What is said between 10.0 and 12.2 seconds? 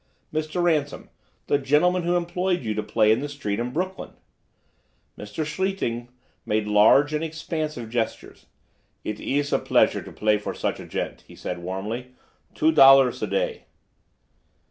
to play for such a gent," he said warmly.